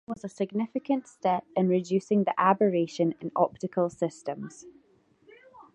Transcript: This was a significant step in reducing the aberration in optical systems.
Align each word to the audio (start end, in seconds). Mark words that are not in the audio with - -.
This 0.07 0.23
was 0.23 0.31
a 0.31 0.35
significant 0.35 1.07
step 1.07 1.43
in 1.55 1.67
reducing 1.67 2.23
the 2.23 2.33
aberration 2.39 3.13
in 3.21 3.31
optical 3.35 3.87
systems. 3.91 4.65